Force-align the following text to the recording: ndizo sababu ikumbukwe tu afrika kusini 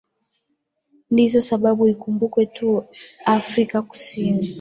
ndizo 1.11 1.39
sababu 1.49 1.81
ikumbukwe 1.93 2.43
tu 2.55 2.67
afrika 3.37 3.77
kusini 3.89 4.43